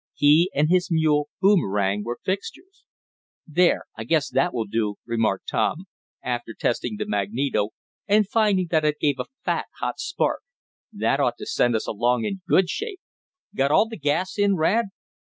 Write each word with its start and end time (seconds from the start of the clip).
He 0.15 0.49
and 0.55 0.67
his 0.67 0.89
mule 0.89 1.29
Boomerang 1.43 2.03
were 2.03 2.17
fixtures. 2.25 2.85
"There, 3.45 3.83
I 3.95 4.03
guess 4.03 4.29
that 4.29 4.51
will 4.51 4.65
do," 4.65 4.95
remarked 5.05 5.49
Tom, 5.51 5.85
after 6.23 6.55
testing 6.55 6.95
the 6.97 7.05
magneto, 7.05 7.69
and 8.07 8.27
finding 8.27 8.65
that 8.71 8.83
it 8.83 8.97
gave 8.99 9.19
a 9.19 9.25
fat, 9.45 9.67
hot 9.79 9.99
spark. 9.99 10.41
"That 10.91 11.19
ought 11.19 11.37
to 11.37 11.45
send 11.45 11.75
us 11.75 11.87
along 11.87 12.23
in 12.25 12.41
good 12.47 12.67
shape. 12.67 12.99
Got 13.55 13.69
all 13.69 13.87
the 13.87 13.95
gas 13.95 14.39
in, 14.39 14.55
Rad?" 14.55 14.85